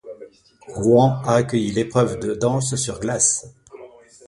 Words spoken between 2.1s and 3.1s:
de danse sur